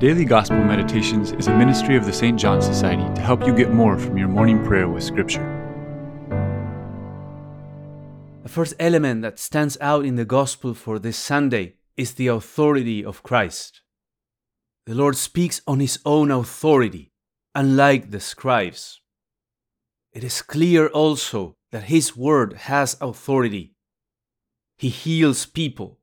[0.00, 2.40] Daily Gospel Meditations is a ministry of the St.
[2.40, 5.44] John Society to help you get more from your morning prayer with Scripture.
[8.42, 13.04] The first element that stands out in the Gospel for this Sunday is the authority
[13.04, 13.82] of Christ.
[14.86, 17.12] The Lord speaks on his own authority,
[17.54, 19.02] unlike the scribes.
[20.14, 23.74] It is clear also that his word has authority.
[24.78, 25.98] He heals people,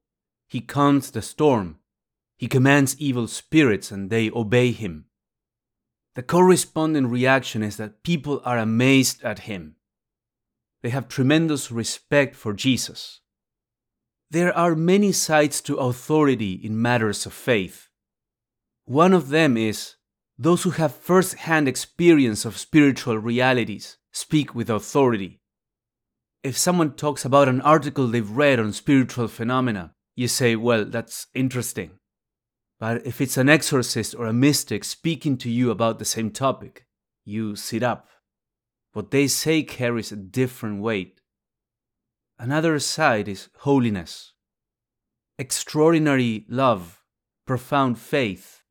[0.47, 1.79] he calms the storm,
[2.37, 5.05] he commands evil spirits and they obey him.
[6.15, 9.75] The corresponding reaction is that people are amazed at him.
[10.81, 13.21] They have tremendous respect for Jesus.
[14.29, 17.89] There are many sides to authority in matters of faith.
[18.85, 19.95] One of them is
[20.37, 25.39] those who have first hand experience of spiritual realities speak with authority.
[26.43, 31.27] If someone talks about an article they've read on spiritual phenomena, you say, well, that's
[31.33, 31.91] interesting.
[32.79, 36.85] But if it's an exorcist or a mystic speaking to you about the same topic,
[37.25, 38.07] you sit up.
[38.93, 41.19] What they say carries a different weight.
[42.39, 44.33] Another side is holiness,
[45.39, 47.01] extraordinary love,
[47.45, 48.61] profound faith.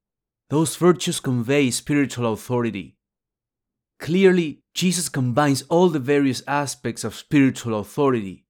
[0.51, 2.97] Those virtues convey spiritual authority.
[3.99, 8.47] Clearly, Jesus combines all the various aspects of spiritual authority.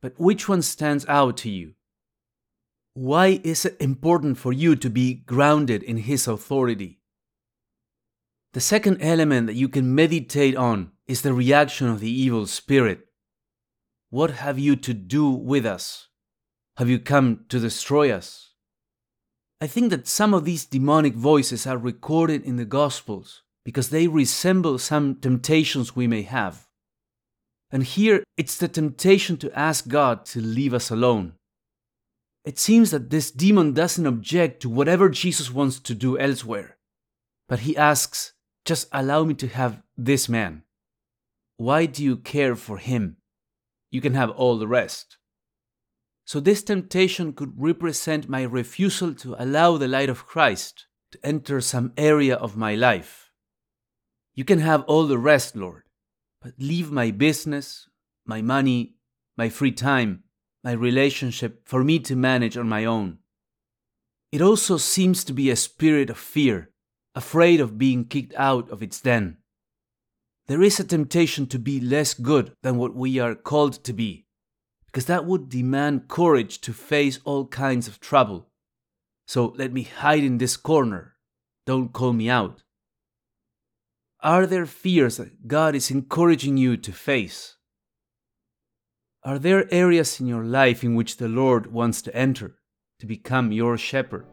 [0.00, 1.74] But which one stands out to you?
[2.98, 6.98] Why is it important for you to be grounded in His authority?
[8.54, 13.06] The second element that you can meditate on is the reaction of the evil spirit.
[14.10, 16.08] What have you to do with us?
[16.78, 18.54] Have you come to destroy us?
[19.60, 24.08] I think that some of these demonic voices are recorded in the Gospels because they
[24.08, 26.66] resemble some temptations we may have.
[27.70, 31.34] And here it's the temptation to ask God to leave us alone.
[32.48, 36.78] It seems that this demon doesn't object to whatever Jesus wants to do elsewhere,
[37.46, 38.32] but he asks,
[38.64, 40.62] Just allow me to have this man.
[41.58, 43.18] Why do you care for him?
[43.90, 45.18] You can have all the rest.
[46.24, 51.60] So, this temptation could represent my refusal to allow the light of Christ to enter
[51.60, 53.30] some area of my life.
[54.34, 55.82] You can have all the rest, Lord,
[56.40, 57.90] but leave my business,
[58.24, 58.94] my money,
[59.36, 60.24] my free time,
[60.68, 63.16] my relationship for me to manage on my own.
[64.30, 66.68] It also seems to be a spirit of fear,
[67.14, 69.38] afraid of being kicked out of its den.
[70.46, 74.26] There is a temptation to be less good than what we are called to be,
[74.84, 78.50] because that would demand courage to face all kinds of trouble.
[79.26, 81.14] So let me hide in this corner.
[81.64, 82.62] Don't call me out.
[84.20, 87.57] Are there fears that God is encouraging you to face?
[89.24, 92.58] Are there areas in your life in which the Lord wants to enter,
[93.00, 94.26] to become your shepherd?